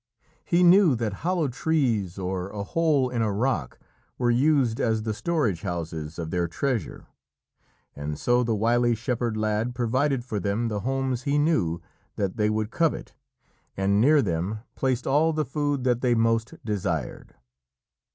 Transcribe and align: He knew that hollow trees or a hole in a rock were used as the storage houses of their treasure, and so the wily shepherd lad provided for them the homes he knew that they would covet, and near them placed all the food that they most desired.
He 0.43 0.63
knew 0.63 0.95
that 0.95 1.13
hollow 1.21 1.47
trees 1.47 2.17
or 2.17 2.49
a 2.49 2.63
hole 2.63 3.11
in 3.11 3.21
a 3.21 3.31
rock 3.31 3.77
were 4.17 4.31
used 4.31 4.79
as 4.79 5.03
the 5.03 5.13
storage 5.13 5.61
houses 5.61 6.17
of 6.17 6.31
their 6.31 6.47
treasure, 6.47 7.05
and 7.95 8.17
so 8.17 8.41
the 8.43 8.55
wily 8.55 8.95
shepherd 8.95 9.37
lad 9.37 9.75
provided 9.75 10.25
for 10.25 10.39
them 10.39 10.69
the 10.69 10.79
homes 10.79 11.21
he 11.21 11.37
knew 11.37 11.81
that 12.15 12.35
they 12.35 12.49
would 12.49 12.71
covet, 12.71 13.13
and 13.77 14.01
near 14.01 14.23
them 14.23 14.61
placed 14.73 15.05
all 15.05 15.33
the 15.33 15.45
food 15.45 15.83
that 15.83 16.01
they 16.01 16.15
most 16.15 16.55
desired. 16.65 17.35